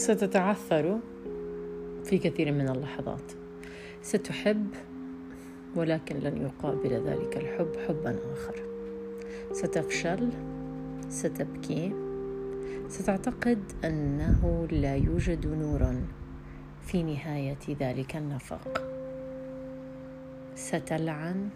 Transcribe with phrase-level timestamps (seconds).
[0.00, 0.98] ستتعثر
[2.04, 3.32] في كثير من اللحظات.
[4.02, 4.66] ستحب
[5.76, 8.62] ولكن لن يقابل ذلك الحب حبا آخر.
[9.52, 10.30] ستفشل
[11.08, 11.92] ستبكي.
[12.88, 15.94] ستعتقد أنه لا يوجد نور
[16.82, 18.82] في نهاية ذلك النفق
[20.54, 21.48] ستلعن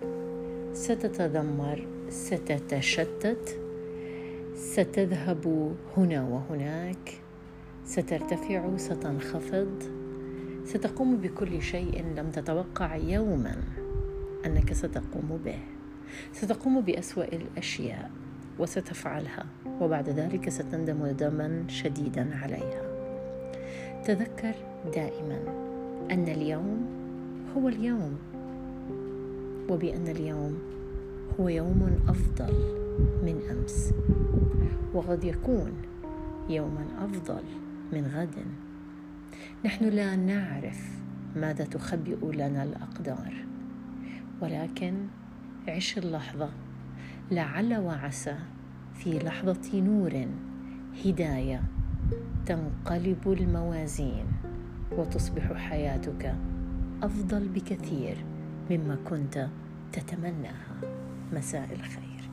[0.72, 3.58] ستتذمر ستتشتت
[4.54, 7.23] ستذهب هنا وهناك.
[7.84, 9.82] سترتفع ستنخفض.
[10.64, 13.56] ستقوم بكل شيء لم تتوقع يوما
[14.46, 15.58] أنك ستقوم به.
[16.32, 18.10] ستقوم بأسوأ الأشياء
[18.58, 19.46] وستفعلها
[19.80, 22.82] وبعد ذلك ستندم ندما شديدا عليها.
[24.04, 24.54] تذكر
[24.94, 25.38] دائما
[26.10, 26.86] أن اليوم
[27.56, 28.18] هو اليوم
[29.70, 30.58] وبأن اليوم
[31.40, 32.54] هو يوم أفضل
[33.22, 33.90] من أمس
[34.94, 35.72] وقد يكون
[36.48, 37.42] يوما أفضل
[37.92, 38.44] من غد.
[39.64, 40.98] نحن لا نعرف
[41.36, 43.34] ماذا تخبئ لنا الأقدار
[44.40, 44.94] ولكن
[45.68, 46.50] عش اللحظة
[47.30, 48.36] لعل وعسى
[48.94, 50.26] في لحظة نور
[51.04, 51.62] هداية
[52.46, 54.26] تنقلب الموازين
[54.92, 56.34] وتصبح حياتك
[57.02, 58.16] أفضل بكثير
[58.70, 59.48] مما كنت
[59.92, 60.80] تتمناها.
[61.32, 62.30] مساء الخير.